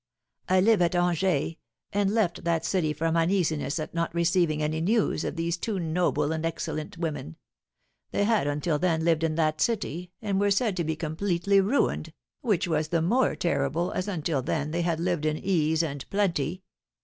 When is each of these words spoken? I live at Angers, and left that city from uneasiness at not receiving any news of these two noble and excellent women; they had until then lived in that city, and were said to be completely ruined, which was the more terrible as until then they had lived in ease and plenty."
I 0.49 0.61
live 0.61 0.81
at 0.81 0.95
Angers, 0.95 1.57
and 1.93 2.09
left 2.11 2.43
that 2.43 2.65
city 2.65 2.91
from 2.91 3.15
uneasiness 3.15 3.77
at 3.77 3.93
not 3.93 4.15
receiving 4.15 4.63
any 4.63 4.81
news 4.81 5.23
of 5.23 5.35
these 5.35 5.57
two 5.57 5.77
noble 5.77 6.31
and 6.31 6.43
excellent 6.43 6.97
women; 6.97 7.35
they 8.09 8.23
had 8.23 8.47
until 8.47 8.79
then 8.79 9.05
lived 9.05 9.23
in 9.23 9.35
that 9.35 9.61
city, 9.61 10.11
and 10.19 10.39
were 10.39 10.49
said 10.49 10.75
to 10.77 10.83
be 10.83 10.95
completely 10.95 11.61
ruined, 11.61 12.13
which 12.41 12.67
was 12.67 12.87
the 12.87 13.03
more 13.03 13.35
terrible 13.35 13.91
as 13.91 14.07
until 14.07 14.41
then 14.41 14.71
they 14.71 14.81
had 14.81 14.99
lived 14.99 15.23
in 15.23 15.37
ease 15.37 15.83
and 15.83 16.09
plenty." 16.09 16.63